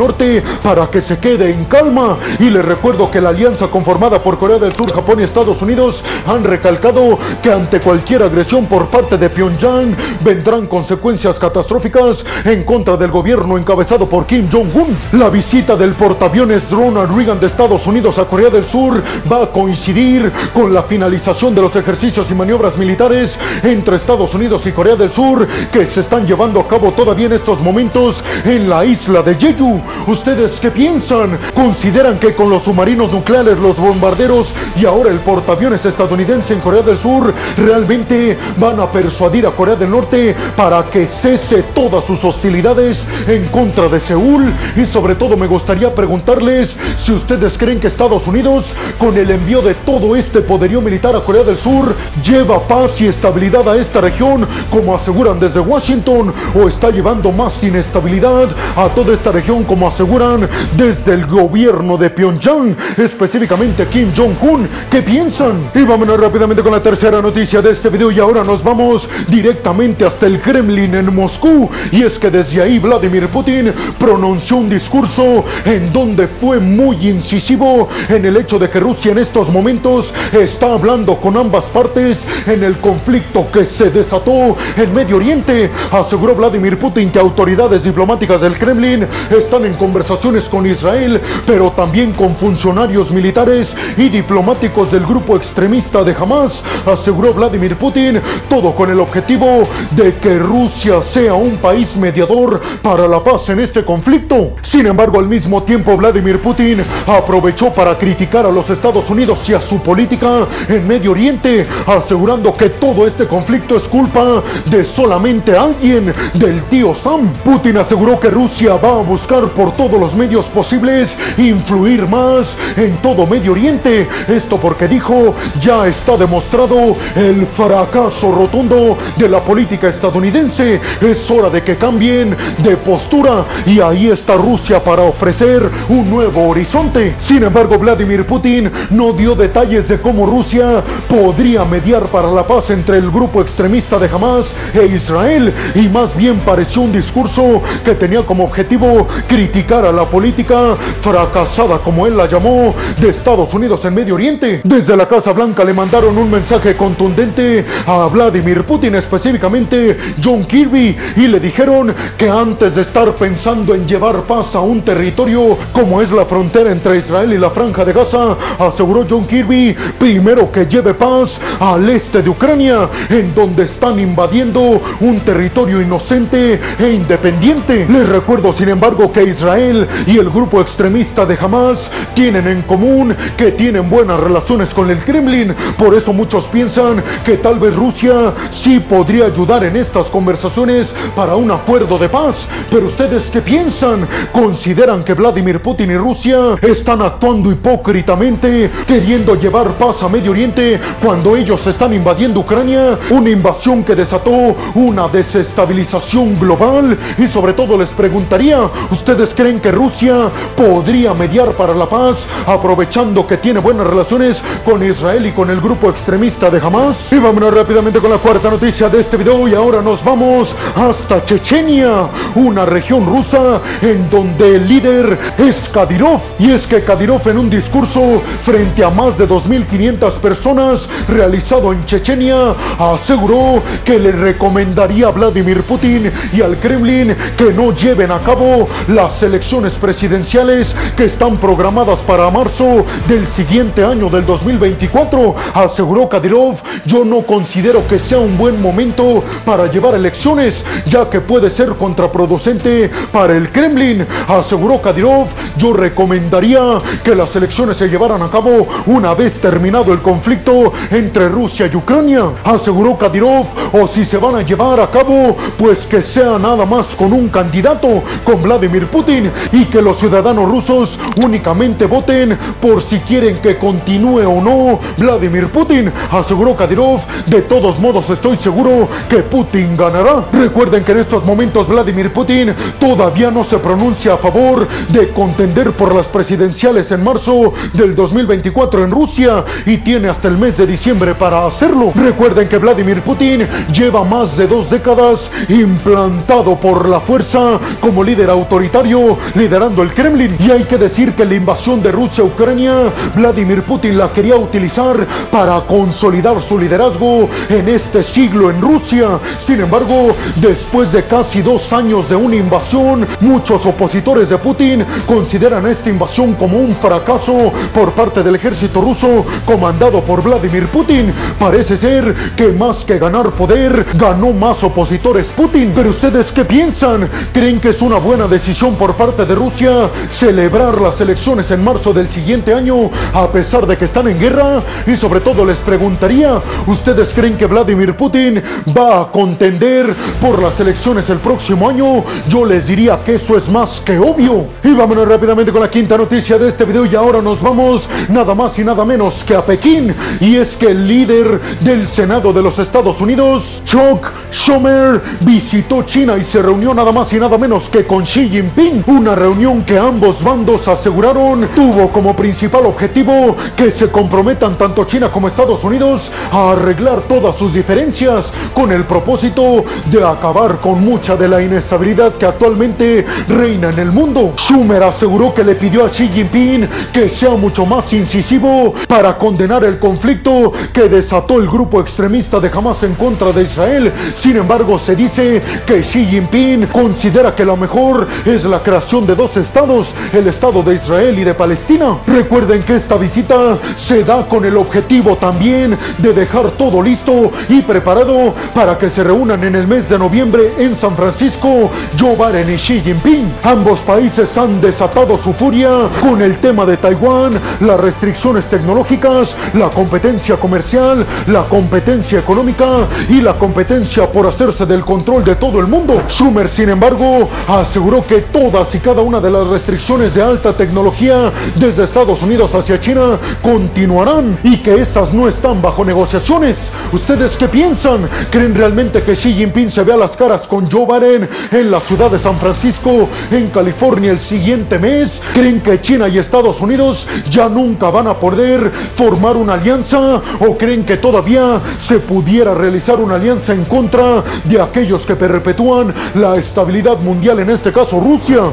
Para 0.62 0.88
que 0.90 1.00
se 1.00 1.19
quede 1.19 1.50
en 1.50 1.64
calma. 1.64 2.16
Y 2.38 2.50
les 2.50 2.64
recuerdo 2.64 3.11
que 3.11 3.20
la 3.20 3.31
alianza 3.31 3.66
conformada 3.66 4.22
por 4.22 4.38
Corea 4.38 4.58
del 4.58 4.72
Sur, 4.72 4.90
Japón 4.93 5.20
y 5.20 5.25
Estados 5.25 5.61
Unidos 5.61 6.05
han 6.26 6.44
recalcado 6.44 7.19
que 7.43 7.50
ante 7.50 7.81
cualquier 7.81 8.22
agresión 8.22 8.66
por 8.66 8.87
parte 8.87 9.19
de 9.19 9.28
Pyongyang 9.28 9.96
vendrán 10.20 10.66
consecuencias 10.69 11.38
catastróficas 11.38 12.25
en 12.44 12.62
contra 12.64 12.96
del 12.96 13.11
gobierno 13.11 13.58
encabezado 13.58 14.08
por 14.08 14.26
Kim 14.26 14.49
Jong-un. 14.50 14.96
La 15.19 15.28
visita 15.28 15.75
del 15.75 15.94
portaaviones 15.94 16.70
Ronald 16.70 17.14
Reagan 17.14 17.40
de 17.40 17.46
Estados 17.46 17.87
Unidos 17.87 18.19
a 18.19 18.25
Corea 18.25 18.50
del 18.50 18.64
Sur 18.64 19.02
va 19.31 19.44
a 19.44 19.46
coincidir 19.46 20.31
con 20.52 20.72
la 20.72 20.84
finalización 20.84 21.55
de 21.55 21.62
los 21.62 21.75
ejercicios 21.75 22.31
y 22.31 22.34
maniobras 22.34 22.76
militares 22.76 23.37
entre 23.62 23.96
Estados 23.96 24.32
Unidos 24.34 24.66
y 24.66 24.72
Corea 24.72 24.94
del 24.94 25.11
Sur 25.11 25.46
que 25.72 25.87
se 25.87 26.00
están 26.00 26.26
llevando 26.26 26.61
a 26.61 26.69
cabo 26.69 26.93
todavía 26.93 27.26
en 27.26 27.32
estos 27.32 27.61
momentos 27.61 28.22
en 28.44 28.69
la 28.69 28.84
isla 28.84 29.22
de 29.22 29.34
Jeju. 29.34 29.81
¿Ustedes 30.06 30.60
qué 30.60 30.70
piensan? 30.70 31.38
¿Consideran 31.54 32.18
que 32.18 32.34
con 32.34 32.50
los 32.50 32.62
submarinos 32.62 33.10
nucleares, 33.10 33.58
los 33.58 33.78
bombarderos 33.78 34.52
y 34.76 34.84
ahora 34.84 35.10
el 35.10 35.18
portaaviones 35.20 35.84
estadounidense 35.86 36.52
en 36.52 36.60
Corea 36.60 36.82
del 36.82 36.98
Sur 36.98 37.32
realmente 37.56 38.36
van 38.58 38.80
a 38.80 38.86
persuadir 38.86 39.46
a 39.46 39.52
Corea 39.52 39.76
del 39.76 39.90
Norte 39.90 40.36
para 40.56 40.82
que 40.84 41.06
cese 41.06 41.62
todas 41.74 42.04
sus 42.04 42.22
hostilidades 42.22 43.02
en 43.26 43.46
contra 43.46 43.88
de 43.88 43.98
Seúl? 43.98 44.52
Y 44.76 44.84
sobre 44.84 45.14
todo 45.14 45.38
me 45.38 45.46
gustaría 45.46 45.94
preguntarles 45.94 46.76
si 46.98 47.12
ustedes 47.12 47.56
creen 47.56 47.80
que 47.80 47.86
Estados 47.86 48.26
Unidos, 48.26 48.66
con 48.98 49.16
el 49.16 49.30
envío 49.30 49.62
de 49.62 49.74
todo 49.74 50.16
este 50.16 50.42
poderío 50.42 50.82
militar 50.82 51.16
a 51.16 51.24
Corea 51.24 51.44
del 51.44 51.56
Sur, 51.56 51.94
lleva 52.22 52.60
paz 52.68 53.00
y 53.00 53.06
estabilidad 53.06 53.66
a 53.68 53.76
esta 53.76 54.02
región, 54.02 54.46
como 54.70 54.94
aseguran 54.94 55.40
desde 55.40 55.60
Washington, 55.60 56.34
o 56.54 56.68
está 56.68 56.90
llevando 56.90 57.32
más 57.32 57.62
inestabilidad 57.64 58.48
a 58.76 58.88
toda 58.88 59.14
esta 59.14 59.32
región, 59.32 59.64
como 59.64 59.94
aseguran 59.94 60.49
desde 60.76 61.14
el 61.14 61.25
gobierno 61.25 61.96
de 61.96 62.11
Pyongyang, 62.11 62.76
específicamente 62.96 63.87
Kim 63.87 64.11
Jong-un. 64.12 64.69
¿Qué 64.91 65.02
piensan? 65.02 65.70
Y 65.73 65.82
vámonos 65.82 66.19
rápidamente 66.19 66.64
con 66.64 66.73
la 66.73 66.82
tercera 66.82 67.23
noticia 67.23 67.62
de 67.62 67.70
este 67.70 67.91
video 67.91 68.11
y 68.11 68.19
ahora 68.19 68.43
nos 68.43 68.64
vamos 68.64 69.08
directamente 69.29 70.05
hasta 70.05 70.26
el 70.26 70.41
Kremlin 70.41 70.96
en 70.96 71.14
Moscú. 71.14 71.70
Y 71.93 72.02
es 72.02 72.19
que 72.19 72.29
desde 72.29 72.61
ahí 72.61 72.81
Vladimir 72.81 73.29
Putin 73.29 73.73
pronunció 73.96 74.56
un 74.56 74.69
discurso 74.69 75.44
en 75.64 75.93
donde 75.93 76.26
fue 76.26 76.58
muy 76.58 76.97
incisivo 77.08 77.88
en 78.08 78.25
el 78.25 78.37
hecho 78.37 78.58
de 78.58 78.69
que 78.69 78.81
Rusia 78.81 79.12
en 79.12 79.19
estos 79.19 79.49
momentos 79.49 80.12
está 80.32 80.73
hablando 80.73 81.14
con 81.19 81.37
ambas 81.37 81.67
partes 81.67 82.19
en 82.49 82.64
el 82.64 82.79
conflicto 82.79 83.47
que 83.52 83.64
se 83.64 83.90
desató 83.90 84.56
en 84.76 84.93
Medio 84.93 85.19
Oriente. 85.19 85.70
Aseguró 85.93 86.35
Vladimir 86.35 86.81
Putin 86.81 87.12
que 87.12 87.20
autoridades 87.20 87.85
diplomáticas 87.85 88.40
del 88.40 88.58
Kremlin 88.58 89.06
están 89.31 89.64
en 89.64 89.74
conversaciones 89.76 90.44
con 90.49 90.67
Israel, 90.67 91.21
pero 91.47 91.71
también 91.73 92.12
con 92.12 92.35
funcionarios 92.35 93.11
militares 93.11 93.75
y 93.97 94.09
diplomáticos 94.09 94.90
del 94.90 95.07
grupo 95.07 95.37
extremista 95.37 96.02
de 96.02 96.14
Hamas. 96.14 96.62
Aseguró 96.87 97.33
Vladimir 97.35 97.76
Putin 97.76 98.21
todo 98.49 98.75
con 98.75 98.90
el 98.90 99.00
objetivo 99.00 99.69
de 99.90 100.14
que 100.16 100.38
Rusia 100.38 101.02
sea 101.02 101.35
un 101.35 101.57
país 101.57 101.97
mediador 101.97 102.61
para 102.83 103.09
la 103.09 103.23
paz 103.23 103.49
en 103.49 103.61
este 103.61 103.85
conflicto. 103.85 104.52
Sin 104.62 104.87
embargo, 104.87 105.19
al 105.19 105.28
mismo 105.28 105.62
tiempo 105.62 105.97
Vladimir 105.97 106.38
Putin 106.40 106.83
aprovechó 107.07 107.71
para 107.73 107.97
criticar 107.99 108.47
a 108.47 108.50
los 108.50 108.69
Estados 108.71 109.09
Unidos 109.11 109.49
y 109.49 109.54
a 109.54 109.61
su 109.61 109.81
política 109.81 110.47
en 110.69 110.87
Medio 110.87 111.12
Oriente, 111.12 111.66
asegurando 111.87 112.54
que 112.54 112.71
todo 112.71 113.07
este 113.07 113.26
conflicto 113.26 113.76
es 113.76 113.85
culpa 113.85 114.43
de 114.66 114.85
solamente 114.85 115.57
alguien, 115.57 116.12
del 116.35 116.62
tío 116.64 116.95
Sam. 116.95 117.33
Putin 117.45 117.78
aseguró 117.78 118.19
que 118.19 118.31
Rusia 118.31 118.76
va 118.76 118.99
a 118.99 119.02
buscar 119.02 119.49
por 119.49 119.63
todos 119.73 119.99
los 119.99 120.14
medios 120.14 120.47
posibles 120.47 121.11
influir 121.37 122.06
más 122.06 122.56
en 122.76 122.97
todo 122.99 123.26
Medio 123.26 123.52
Oriente. 123.52 124.09
Esto 124.28 124.59
porque 124.59 124.88
dijo, 124.88 125.35
ya 125.61 125.87
está 125.87 126.16
demostrado 126.16 126.97
el 127.14 127.47
fracaso 127.47 128.33
rotundo 128.33 128.97
de 129.16 129.28
la 129.28 129.40
política 129.40 129.88
estadounidense. 129.88 130.80
Es 131.00 131.30
hora 131.30 131.50
de 131.50 131.62
que 131.62 131.76
cambien 131.76 132.37
de 132.59 132.76
postura 132.76 133.44
y 133.66 133.80
ahí 133.80 134.09
está 134.09 134.37
Rusia 134.37 134.83
para 134.83 135.02
ofrecer 135.02 135.71
un 135.88 136.11
nuevo 136.11 136.49
horizonte. 136.49 137.14
Sin 137.18 137.42
embargo, 137.42 137.78
Vladimir 137.78 138.26
Putin 138.26 138.71
no 138.90 139.12
dio 139.12 139.35
detalles 139.35 139.88
de 139.88 140.00
cómo 140.00 140.26
Rusia 140.26 140.83
podría 141.09 141.64
mediar 141.64 142.06
para 142.06 142.30
la 142.30 142.47
paz 142.47 142.71
entre 142.71 142.99
el 142.99 143.11
grupo 143.11 143.40
extremista 143.40 143.99
de 143.99 144.09
Hamas 144.09 144.54
e 144.75 144.87
Israel 144.87 145.52
y 145.75 145.88
más 145.88 146.16
bien 146.16 146.40
pareció 146.40 146.83
un 146.83 146.92
discurso 146.92 147.62
que 147.85 147.94
tenía 147.94 148.23
como 148.23 148.44
objetivo 148.44 149.06
criticar 149.26 149.53
a 149.54 149.92
la 149.92 150.11
política 150.11 150.76
fracasada, 151.00 151.78
como 151.78 152.08
él 152.08 152.16
la 152.16 152.26
llamó, 152.26 152.75
de 153.00 153.11
Estados 153.11 153.54
Unidos 153.54 153.84
en 153.84 153.94
Medio 153.94 154.16
Oriente. 154.16 154.62
Desde 154.64 154.96
la 154.96 155.06
Casa 155.06 155.32
Blanca 155.32 155.62
le 155.62 155.73
mandaron 155.73 156.18
un 156.18 156.28
mensaje 156.28 156.75
contundente 156.75 157.64
a 157.87 158.06
Vladimir 158.06 158.64
Putin, 158.64 158.96
específicamente 158.96 159.96
John 160.23 160.44
Kirby, 160.44 160.96
y 161.16 161.28
le 161.28 161.38
dijeron 161.38 161.94
que 162.18 162.28
antes 162.28 162.75
de 162.75 162.82
estar 162.82 163.14
pensando 163.14 163.76
en 163.76 163.87
llevar 163.87 164.23
paz 164.23 164.56
a 164.56 164.61
un 164.61 164.82
territorio 164.82 165.56
como 165.73 166.02
es 166.02 166.11
la 166.11 166.25
frontera 166.25 166.73
entre 166.73 166.99
Israel 166.99 167.32
y 167.32 167.38
la 167.38 167.50
Franja 167.50 167.84
de 167.84 167.92
Gaza, 167.92 168.37
aseguró 168.58 169.06
John 169.08 169.25
Kirby, 169.25 169.76
primero 170.00 170.50
que 170.50 170.66
lleve 170.66 170.94
paz 170.94 171.40
al 171.61 171.88
este 171.88 172.23
de 172.23 172.30
Ucrania, 172.30 172.88
en 173.08 173.32
donde 173.37 173.62
están 173.62 174.00
invadiendo 174.00 174.80
un 174.99 175.20
territorio 175.20 175.80
inocente 175.80 176.61
e 176.76 176.90
independiente. 176.90 177.87
Les 177.88 178.08
recuerdo, 178.08 178.52
sin 178.52 178.70
embargo, 178.70 179.12
que 179.12 179.23
Israel 179.23 179.43
Israel 179.44 179.86
y 180.06 180.16
el 180.16 180.30
grupo 180.30 180.62
extremista 180.62 181.26
de 181.26 181.36
Hamas 181.38 181.90
tienen 182.14 182.48
en 182.48 182.62
común 182.62 183.14
que 183.36 183.52
tienen 183.52 183.90
buenas 183.90 184.18
relaciones 184.18 184.72
con 184.72 184.90
el 184.90 184.98
Kremlin. 184.98 185.54
Por 185.76 185.94
eso 185.94 186.14
muchos 186.14 186.46
piensan 186.46 187.02
que 187.26 187.36
tal 187.36 187.58
vez 187.58 187.76
Rusia 187.76 188.32
sí 188.50 188.80
podría 188.80 189.26
ayudar 189.26 189.64
en 189.64 189.76
estas 189.76 190.06
conversaciones 190.06 190.94
para 191.14 191.36
un 191.36 191.50
acuerdo 191.50 191.98
de 191.98 192.08
paz. 192.08 192.48
Pero 192.70 192.86
ustedes 192.86 193.28
qué 193.30 193.42
piensan? 193.42 194.08
¿Consideran 194.32 195.04
que 195.04 195.12
Vladimir 195.12 195.60
Putin 195.60 195.90
y 195.90 195.96
Rusia 195.96 196.54
están 196.62 197.02
actuando 197.02 197.52
hipócritamente, 197.52 198.70
queriendo 198.86 199.34
llevar 199.34 199.72
paz 199.72 200.02
a 200.02 200.08
Medio 200.08 200.30
Oriente 200.30 200.80
cuando 201.02 201.36
ellos 201.36 201.66
están 201.66 201.92
invadiendo 201.92 202.40
Ucrania? 202.40 202.98
Una 203.10 203.28
invasión 203.28 203.84
que 203.84 203.94
desató 203.94 204.56
una 204.74 205.06
desestabilización 205.08 206.38
global. 206.38 206.96
Y 207.18 207.26
sobre 207.26 207.52
todo 207.52 207.76
les 207.76 207.90
preguntaría, 207.90 208.60
¿ustedes 208.90 209.34
creen 209.35 209.61
que 209.61 209.71
Rusia 209.71 210.31
podría 210.57 211.14
mediar 211.14 211.53
para 211.53 211.75
la 211.75 211.87
paz 211.87 212.19
aprovechando 212.47 213.26
que 213.26 213.37
tiene 213.37 213.61
buenas 213.61 213.87
relaciones 213.87 214.43
con 214.64 214.83
Israel 214.83 215.26
y 215.26 215.33
con 215.33 215.50
el 215.50 215.61
grupo 215.61 215.91
extremista 215.91 216.50
de 216.50 216.61
Hamas? 216.61 217.12
Y 217.12 217.19
vámonos 217.19 217.55
rápidamente 217.55 218.00
con 218.00 218.11
la 218.11 218.19
cuarta 218.19 218.50
noticia 218.50 218.88
de 218.88 219.00
este 219.00 219.17
video 219.17 219.49
y 219.49 219.55
ahora 219.55 219.83
nos 219.83 220.03
vamos 220.05 220.55
hasta 220.76 221.25
Chechenia, 221.25 222.09
una 222.35 222.64
región 222.64 223.07
rusa 223.07 223.61
en 223.83 224.09
donde 224.11 224.57
el 224.57 224.69
líder 224.69 225.19
es 225.38 225.69
Kadyrov. 225.69 226.21
Y 226.38 226.50
es 226.50 226.67
que 226.67 226.83
Kadyrov 226.83 227.26
en 227.29 227.38
un 227.38 227.50
discurso 227.50 228.23
frente 228.43 228.85
a 228.85 228.91
más 228.91 229.19
de 229.19 229.29
2.500 229.29 230.12
personas 230.19 230.88
realizado 231.09 231.73
en 231.73 231.85
Chechenia 231.87 232.55
aseguró 232.79 233.62
que 233.85 233.99
le 233.99 234.12
recomendaría 234.12 235.09
a 235.09 235.11
Vladimir 235.11 235.62
Putin 235.62 236.11
y 236.33 236.41
al 236.41 236.59
Kremlin 236.59 237.17
que 237.37 237.53
no 237.53 237.75
lleven 237.75 238.11
a 238.11 238.21
cabo 238.21 238.69
las 238.88 239.23
elecciones 239.25 239.73
presidenciales 239.75 240.75
que 240.97 241.04
están 241.07 241.38
programadas 241.38 241.99
para 242.00 242.31
marzo 242.31 242.85
del 243.09 243.26
siguiente 243.26 243.85
año 243.85 244.09
del 244.09 244.25
2024. 244.26 245.35
Aseguró 245.54 246.09
Kadyrov, 246.09 246.57
yo 246.85 247.04
no 247.04 247.23
considero 247.23 247.87
que 247.88 247.99
sea 247.99 248.19
un 248.19 248.37
buen 248.37 248.61
momento 248.61 249.25
para 249.45 249.71
llevar 249.71 249.95
elecciones, 249.95 250.64
ya 250.87 251.09
que 251.09 251.21
puede 251.21 251.50
ser 251.50 251.71
contraproducente 251.71 252.90
para 253.12 253.37
el 253.37 253.50
Kremlin. 253.50 254.07
Aseguró 254.28 254.81
Kadyrov, 254.81 255.26
yo 255.57 255.73
recomendaría 255.73 256.61
que 257.02 257.14
las 257.14 257.35
elecciones 257.37 257.76
se 257.76 257.88
llevaran 257.88 258.23
a 258.23 258.31
cabo 258.31 258.69
una 258.87 259.14
vez 259.14 259.40
terminado 259.40 259.93
el 259.93 260.00
conflicto 260.00 260.73
entre 260.90 261.28
Rusia 261.28 261.71
y 261.73 261.76
Ucrania. 261.76 262.25
Aseguró 262.45 262.99
Kadyrov, 262.99 263.47
o 263.73 263.87
si 263.87 264.04
se 264.04 264.19
van 264.19 264.37
a 264.37 264.43
llevar 264.43 264.81
a 264.81 264.90
cabo, 264.90 265.37
pues 265.59 265.87
que 265.87 266.02
sea 266.02 266.38
nada 266.38 266.66
más 266.66 266.87
con 266.97 267.12
un 267.12 267.28
candidato, 267.28 268.02
con 268.25 268.43
Vladimir 268.43 268.87
Putin, 268.87 269.13
y 269.52 269.64
que 269.66 269.80
los 269.80 269.99
ciudadanos 269.99 270.49
rusos 270.49 270.99
únicamente 271.25 271.87
voten 271.87 272.37
por 272.61 272.83
si 272.83 272.99
quieren 273.00 273.38
que 273.38 273.56
continúe 273.56 274.26
o 274.26 274.40
no 274.40 274.80
Vladimir 274.97 275.49
Putin. 275.49 275.92
Aseguró 276.11 276.56
Kadyrov, 276.56 277.00
de 277.26 277.42
todos 277.42 277.78
modos 277.78 278.11
estoy 278.11 278.37
seguro 278.37 278.88
que 279.09 279.18
Putin 279.18 279.76
ganará. 279.76 280.25
Recuerden 280.33 280.83
que 280.85 280.92
en 280.92 280.99
estos 280.99 281.25
momentos 281.25 281.68
Vladimir 281.68 282.12
Putin 282.12 282.54
todavía 282.80 283.30
no 283.30 283.44
se 283.44 283.59
pronuncia 283.59 284.14
a 284.14 284.18
favor 284.18 284.66
de 284.88 285.11
contender 285.11 285.73
por 285.73 285.94
las 285.94 286.06
presidenciales 286.06 286.90
en 286.90 287.04
marzo 287.04 287.52
del 287.73 287.94
2024 287.94 288.85
en 288.85 288.90
Rusia 288.90 289.44
y 289.64 289.78
tiene 289.78 290.09
hasta 290.09 290.28
el 290.28 290.38
mes 290.38 290.56
de 290.56 290.66
diciembre 290.66 291.14
para 291.14 291.47
hacerlo. 291.47 291.92
Recuerden 291.94 292.49
que 292.49 292.59
Vladimir 292.59 293.02
Putin 293.02 293.47
lleva 293.73 294.02
más 294.02 294.37
de 294.37 294.49
dos 294.49 294.71
décadas 294.71 295.30
implantado 295.49 296.56
por 296.56 296.88
la 296.88 297.00
fuerza 297.00 297.61
como 297.80 298.02
líder 298.02 298.30
autoritario 298.30 299.03
liderando 299.34 299.82
el 299.82 299.92
Kremlin 299.94 300.37
y 300.38 300.50
hay 300.50 300.64
que 300.64 300.78
decir 300.78 301.14
que 301.14 301.25
la 301.25 301.34
invasión 301.34 301.82
de 301.82 301.92
Rusia 301.92 302.23
a 302.23 302.26
Ucrania 302.26 302.92
Vladimir 303.14 303.62
Putin 303.62 303.99
la 303.99 304.12
quería 304.12 304.37
utilizar 304.37 305.06
para 305.30 305.61
consolidar 305.62 306.40
su 306.42 306.58
liderazgo 306.58 307.28
en 307.49 307.68
este 307.68 308.02
siglo 308.02 308.50
en 308.50 308.61
Rusia. 308.61 309.18
Sin 309.46 309.61
embargo, 309.61 310.14
después 310.37 310.92
de 310.92 311.04
casi 311.04 311.42
dos 311.42 311.73
años 311.73 312.08
de 312.08 312.16
una 312.16 312.37
invasión, 312.37 313.06
muchos 313.20 313.64
opositores 313.66 314.28
de 314.28 314.38
Putin 314.38 314.84
consideran 315.06 315.66
esta 315.66 315.90
invasión 315.90 316.34
como 316.34 316.58
un 316.58 316.75
fracaso 316.76 317.52
por 317.73 317.92
parte 317.92 318.23
del 318.23 318.37
ejército 318.37 318.80
ruso 318.80 319.25
comandado 319.44 320.02
por 320.02 320.23
Vladimir 320.23 320.68
Putin. 320.68 321.12
Parece 321.38 321.76
ser 321.76 322.14
que 322.37 322.49
más 322.49 322.84
que 322.84 322.99
ganar 322.99 323.30
poder, 323.30 323.87
ganó 323.94 324.32
más 324.32 324.62
opositores 324.62 325.28
Putin. 325.28 325.73
Pero 325.75 325.90
ustedes 325.90 326.32
qué 326.32 326.44
piensan? 326.44 327.08
¿Creen 327.32 327.61
que 327.61 327.70
es 327.70 327.82
una 327.82 327.99
buena 327.99 328.26
decisión 328.26 328.76
por 328.85 328.97
parte 328.97 329.25
de 329.25 329.35
Rusia 329.35 329.88
celebrar 330.12 330.79
las 330.79 331.00
elecciones 331.00 331.50
en 331.50 331.64
marzo 331.64 331.95
del 331.95 332.11
siguiente 332.11 332.53
año 332.53 332.91
a 333.14 333.33
pesar 333.33 333.67
de 333.67 333.79
que 333.79 333.87
están 333.87 334.09
en 334.09 334.19
guerra? 334.19 334.62
Y 334.87 334.95
sobre 334.95 335.21
todo 335.21 335.43
les 335.43 335.57
preguntaría, 335.57 336.43
¿ustedes 336.67 337.14
creen 337.14 337.38
que 337.38 337.47
Vladimir 337.47 337.97
Putin 337.97 338.43
va 338.76 339.00
a 339.00 339.07
contender 339.07 339.87
por 340.21 340.43
las 340.43 340.61
elecciones 340.61 341.09
el 341.09 341.17
próximo 341.17 341.71
año? 341.71 342.05
Yo 342.29 342.45
les 342.45 342.67
diría 342.67 343.00
que 343.03 343.14
eso 343.14 343.38
es 343.38 343.49
más 343.49 343.81
que 343.81 343.99
obvio. 343.99 344.49
Y 344.62 344.75
vámonos 344.75 345.09
rápidamente 345.09 345.50
con 345.50 345.62
la 345.62 345.71
quinta 345.71 345.97
noticia 345.97 346.37
de 346.37 346.50
este 346.50 346.67
video 346.67 346.85
y 346.85 346.95
ahora 346.95 347.23
nos 347.23 347.41
vamos 347.41 347.88
nada 348.11 348.35
más 348.35 348.59
y 348.59 348.64
nada 348.64 348.85
menos 348.85 349.25
que 349.25 349.35
a 349.35 349.47
Pekín. 349.47 349.95
Y 350.21 350.37
es 350.37 350.57
que 350.57 350.67
el 350.67 350.87
líder 350.87 351.41
del 351.61 351.87
Senado 351.88 352.35
de 352.35 352.43
los 352.43 352.59
Estados 352.59 353.00
Unidos, 353.00 353.62
Chuck 353.64 354.12
Schumer, 354.31 355.00
visitó 355.21 355.85
China 355.85 356.19
y 356.19 356.25
se 356.25 356.43
reunió 356.43 356.75
nada 356.75 356.93
más 356.93 357.11
y 357.14 357.17
nada 357.19 357.38
menos 357.38 357.71
que 357.71 357.87
con 357.87 358.05
Xi 358.05 358.29
Jinping. 358.29 358.74
Una 358.87 359.14
reunión 359.14 359.62
que 359.62 359.78
ambos 359.78 360.23
bandos 360.23 360.66
aseguraron 360.66 361.49
tuvo 361.54 361.90
como 361.93 362.16
principal 362.16 362.66
objetivo 362.66 363.37
que 363.57 363.71
se 363.71 363.88
comprometan 363.88 364.59
tanto 364.59 364.85
China 364.85 365.12
como 365.12 365.28
Estados 365.28 365.62
Unidos 365.62 366.11
a 366.33 366.52
arreglar 366.52 367.02
todas 367.02 367.37
sus 367.37 367.54
diferencias 367.54 368.26
con 368.52 368.73
el 368.73 368.83
propósito 368.83 369.64
de 369.87 370.04
acabar 370.04 370.59
con 370.61 370.85
mucha 370.85 371.14
de 371.14 371.28
la 371.28 371.40
inestabilidad 371.40 372.14
que 372.14 372.26
actualmente 372.26 373.07
reina 373.28 373.71
en 373.71 373.78
el 373.78 373.93
mundo. 373.93 374.33
Schumer 374.37 374.83
aseguró 374.83 375.33
que 375.33 375.45
le 375.45 375.54
pidió 375.54 375.85
a 375.85 375.90
Xi 375.90 376.09
Jinping 376.09 376.69
que 376.93 377.09
sea 377.09 377.31
mucho 377.31 377.64
más 377.64 377.93
incisivo 377.93 378.75
para 378.88 379.16
condenar 379.16 379.62
el 379.62 379.78
conflicto 379.78 380.52
que 380.73 380.88
desató 380.88 381.38
el 381.38 381.47
grupo 381.47 381.81
extremista 381.81 382.40
de 382.40 382.50
Hamas 382.52 382.83
en 382.83 382.95
contra 382.95 383.31
de 383.31 383.45
Israel. 383.45 383.93
Sin 384.16 384.37
embargo, 384.37 384.81
se 384.81 384.97
dice 384.97 385.40
que 385.64 385.81
Xi 385.81 386.07
Jinping 386.07 386.66
considera 386.66 387.37
que 387.37 387.45
lo 387.45 387.57
mejor 387.57 388.09
es 388.25 388.45
la 388.45 388.63
creación 388.64 389.06
de 389.06 389.14
dos 389.14 389.37
estados, 389.37 389.87
el 390.12 390.26
Estado 390.26 390.62
de 390.64 390.75
Israel 390.75 391.16
y 391.16 391.23
de 391.23 391.35
Palestina. 391.35 391.99
Recuerden 392.06 392.64
que 392.64 392.76
esta 392.76 392.97
visita 392.97 393.59
se 393.76 394.02
da 394.02 394.26
con 394.26 394.44
el 394.44 394.56
objetivo 394.56 395.16
también 395.16 395.78
de 395.99 396.12
dejar 396.12 396.50
todo 396.52 396.83
listo 396.83 397.30
y 397.49 397.62
preparado 397.62 398.35
para 398.54 398.76
que 398.76 398.90
se 398.90 399.04
reúnan 399.04 399.44
en 399.44 399.54
el 399.54 399.68
mes 399.68 399.88
de 399.88 399.99
noviembre 399.99 400.54
en 400.59 400.75
San 400.75 400.97
Francisco 400.97 401.71
Joe 401.99 402.16
Biden 402.16 402.52
y 402.52 402.56
Xi 402.56 402.80
Jinping. 402.80 403.33
Ambos 403.44 403.80
países 403.80 404.37
han 404.37 404.61
desatado 404.61 405.16
su 405.18 405.33
furia 405.33 405.71
con 406.00 406.23
el 406.23 406.38
tema 406.38 406.64
de 406.64 406.76
Taiwán, 406.76 407.38
las 407.61 407.78
restricciones 407.78 408.47
tecnológicas, 408.47 409.37
la 409.52 409.68
competencia 409.68 410.37
comercial, 410.37 411.06
la 411.26 411.44
competencia 411.44 412.18
económica 412.18 412.88
y 413.09 413.21
la 413.21 413.38
competencia 413.38 414.11
por 414.11 414.26
hacerse 414.26 414.64
del 414.64 414.85
control 414.85 415.23
de 415.23 415.37
todo 415.37 415.61
el 415.61 415.66
mundo. 415.66 416.02
Schumer, 416.09 416.49
sin 416.49 416.71
embargo, 416.71 417.28
aseguró 417.47 418.06
que 418.06 418.23
todas 418.54 418.73
y 418.73 418.78
cada 418.78 419.02
una 419.02 419.18
de 419.18 419.32
las 419.32 419.49
restricciones 419.49 420.14
de 420.14 420.23
alta 420.23 420.52
tecnología 420.52 421.32
desde 421.56 421.82
Estados 421.82 422.23
Unidos 422.23 422.54
hacia 422.54 422.78
China 422.78 423.18
continuarán 423.42 424.38
y 424.44 424.58
que 424.58 424.80
estas 424.80 425.12
no 425.12 425.26
están 425.26 425.61
bajo 425.61 425.84
negociaciones. 425.84 426.70
¿Ustedes 426.92 427.37
qué 427.37 427.49
piensan? 427.49 428.08
¿Creen 428.30 428.54
realmente 428.54 429.02
que 429.02 429.14
Xi 429.14 429.32
Jinping 429.34 429.73
se 429.73 429.82
vea 429.82 429.96
las 429.96 430.12
caras 430.12 430.42
con 430.42 430.70
Joe 430.70 430.87
Biden 430.87 431.28
en 431.50 431.68
la 431.68 431.80
ciudad 431.80 432.12
de 432.12 432.18
San 432.20 432.37
Francisco, 432.38 433.08
en 433.32 433.49
California, 433.49 434.12
el 434.12 434.20
siguiente 434.20 434.78
mes? 434.78 435.20
¿Creen 435.32 435.61
que 435.61 435.80
China 435.80 436.06
y 436.06 436.18
Estados 436.18 436.61
Unidos 436.61 437.08
ya 437.28 437.49
nunca 437.49 437.90
van 437.90 438.06
a 438.06 438.14
poder 438.14 438.70
formar 438.94 439.37
una 439.37 439.54
alianza? 439.54 440.23
¿O 440.38 440.56
creen 440.56 440.84
que 440.84 440.99
todavía 440.99 441.61
se 441.84 441.99
pudiera 441.99 442.54
realizar 442.54 443.00
una 443.00 443.16
alianza 443.16 443.52
en 443.52 443.64
contra 443.64 444.23
de 444.44 444.61
aquellos 444.61 445.04
que 445.04 445.16
perpetúan 445.16 445.92
la 446.14 446.37
estabilidad 446.37 446.99
mundial, 447.00 447.40
en 447.40 447.50
este 447.50 447.73
caso 447.73 447.99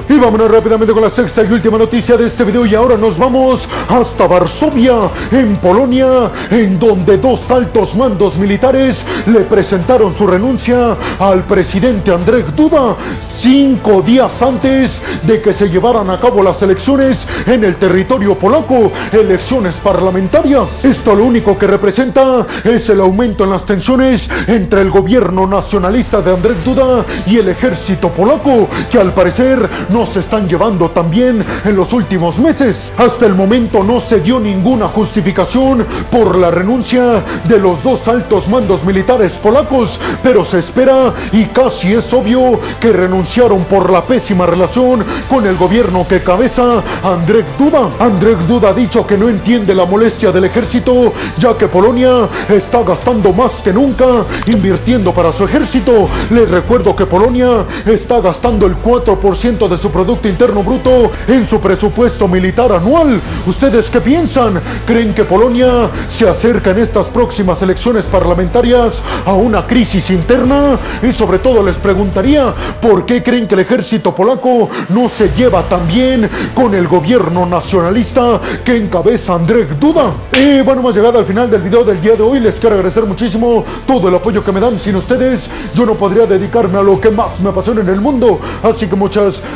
Y 0.09 0.19
vámonos 0.19 0.51
rápidamente 0.51 0.93
con 0.93 1.01
la 1.01 1.09
sexta 1.09 1.43
y 1.43 1.51
última 1.51 1.77
noticia 1.77 2.17
de 2.17 2.27
este 2.27 2.43
video 2.43 2.65
y 2.65 2.75
ahora 2.75 2.97
nos 2.97 3.17
vamos 3.17 3.67
hasta 3.89 4.27
Varsovia, 4.27 4.95
en 5.31 5.57
Polonia, 5.57 6.31
en 6.49 6.79
donde 6.79 7.17
dos 7.17 7.49
altos 7.51 7.95
mandos 7.95 8.35
militares 8.37 8.97
le 9.25 9.41
presentaron 9.41 10.13
su 10.13 10.27
renuncia 10.27 10.95
al 11.19 11.43
presidente 11.43 12.11
Andrzej 12.11 12.55
Duda 12.55 12.95
cinco 13.41 14.03
días 14.03 14.39
antes 14.41 15.01
de 15.23 15.41
que 15.41 15.53
se 15.53 15.67
llevaran 15.67 16.09
a 16.11 16.19
cabo 16.19 16.43
las 16.43 16.61
elecciones 16.61 17.27
en 17.47 17.63
el 17.63 17.75
territorio 17.75 18.35
polaco, 18.35 18.91
elecciones 19.11 19.77
parlamentarias. 19.77 20.85
Esto 20.85 21.15
lo 21.15 21.25
único 21.25 21.57
que 21.57 21.65
representa 21.65 22.45
es 22.63 22.87
el 22.89 23.01
aumento 23.01 23.43
en 23.43 23.49
las 23.49 23.65
tensiones 23.65 24.29
entre 24.45 24.81
el 24.81 24.91
gobierno 24.91 25.47
nacionalista 25.47 26.21
de 26.21 26.33
Andrzej 26.33 26.63
Duda 26.63 27.03
y 27.25 27.39
el 27.39 27.49
ejército 27.49 28.09
polaco, 28.09 28.67
que 28.91 28.99
al 28.99 29.11
parecer 29.13 29.67
nos 29.89 30.15
están 30.17 30.47
llevando 30.47 30.89
también 30.89 31.43
en 31.65 31.75
los 31.75 31.93
últimos 31.93 32.39
meses. 32.39 32.93
Hasta 32.97 33.25
el 33.25 33.35
momento 33.35 33.83
no 33.83 33.99
se 33.99 34.19
dio 34.19 34.39
ninguna 34.39 34.87
justificación 34.87 35.85
por 36.11 36.37
la 36.37 36.51
renuncia 36.51 37.23
de 37.45 37.59
los 37.59 37.81
dos 37.83 38.07
altos 38.07 38.47
mandos 38.47 38.83
militares 38.83 39.33
polacos, 39.33 39.99
pero 40.23 40.45
se 40.45 40.59
espera 40.59 41.13
y 41.31 41.45
casi 41.45 41.93
es 41.93 42.13
obvio 42.13 42.59
que 42.79 42.91
renunciaron 42.91 43.63
por 43.65 43.89
la 43.89 44.03
pésima 44.03 44.45
relación 44.45 45.03
con 45.29 45.45
el 45.45 45.57
gobierno 45.57 46.05
que 46.07 46.21
cabeza 46.21 46.83
Andrzej 47.03 47.45
Duda. 47.57 47.89
Andrzej 47.99 48.37
Duda 48.47 48.69
ha 48.69 48.73
dicho 48.73 49.05
que 49.05 49.17
no 49.17 49.29
entiende 49.29 49.75
la 49.75 49.85
molestia 49.85 50.31
del 50.31 50.45
ejército, 50.45 51.13
ya 51.37 51.57
que 51.57 51.67
Polonia 51.67 52.27
está 52.49 52.83
gastando 52.83 53.33
más 53.33 53.51
que 53.63 53.73
nunca 53.73 54.05
invirtiendo 54.47 55.13
para 55.13 55.31
su 55.31 55.45
ejército. 55.45 56.07
Les 56.29 56.49
recuerdo 56.49 56.95
que 56.95 57.05
Polonia 57.05 57.65
está 57.85 58.19
gastando 58.19 58.65
el 58.65 58.75
4% 58.81 59.67
de 59.71 59.77
su 59.77 59.89
Producto 59.89 60.27
Interno 60.27 60.63
Bruto 60.63 61.11
en 61.27 61.45
su 61.45 61.61
presupuesto 61.61 62.27
militar 62.27 62.73
anual. 62.73 63.21
¿Ustedes 63.47 63.89
qué 63.89 64.01
piensan? 64.01 64.61
¿Creen 64.85 65.13
que 65.13 65.23
Polonia 65.23 65.89
se 66.09 66.27
acerca 66.27 66.71
en 66.71 66.79
estas 66.79 67.07
próximas 67.07 67.61
elecciones 67.61 68.03
parlamentarias 68.05 69.01
a 69.25 69.31
una 69.31 69.65
crisis 69.65 70.09
interna? 70.09 70.77
Y 71.01 71.13
sobre 71.13 71.39
todo 71.39 71.63
les 71.63 71.77
preguntaría, 71.77 72.53
¿por 72.81 73.05
qué 73.05 73.23
creen 73.23 73.47
que 73.47 73.55
el 73.55 73.61
ejército 73.61 74.13
polaco 74.13 74.69
no 74.89 75.07
se 75.07 75.29
lleva 75.29 75.63
tan 75.63 75.87
bien 75.87 76.29
con 76.53 76.75
el 76.75 76.87
gobierno 76.89 77.45
nacionalista 77.45 78.41
que 78.65 78.75
encabeza 78.75 79.35
Andrzej 79.35 79.79
Duda? 79.79 80.11
Y 80.33 80.61
bueno, 80.61 80.81
hemos 80.81 80.95
llegado 80.95 81.17
al 81.17 81.25
final 81.25 81.49
del 81.49 81.61
video 81.61 81.85
del 81.85 82.01
día 82.01 82.15
de 82.15 82.23
hoy. 82.23 82.41
Les 82.41 82.59
quiero 82.59 82.75
agradecer 82.75 83.05
muchísimo 83.05 83.63
todo 83.87 84.09
el 84.09 84.15
apoyo 84.15 84.43
que 84.43 84.51
me 84.51 84.59
dan. 84.59 84.77
Sin 84.77 84.97
ustedes, 84.97 85.49
yo 85.73 85.85
no 85.85 85.93
podría 85.93 86.25
dedicarme 86.25 86.77
a 86.77 86.83
lo 86.83 86.99
que 86.99 87.09
más 87.09 87.39
me 87.39 87.49
apasiona 87.49 87.79
en 87.79 87.89
el 87.89 88.01
mundo. 88.01 88.39
Así 88.61 88.87
que 88.87 88.97
muchas, 88.97 89.41